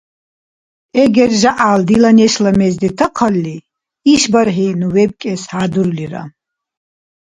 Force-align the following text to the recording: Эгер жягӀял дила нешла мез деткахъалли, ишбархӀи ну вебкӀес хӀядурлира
Эгер 1.01 1.31
жягӀял 1.41 1.81
дила 1.87 2.11
нешла 2.19 2.51
мез 2.59 2.73
деткахъалли, 2.81 3.55
ишбархӀи 4.13 4.67
ну 4.79 4.87
вебкӀес 4.95 5.41
хӀядурлира 5.51 6.23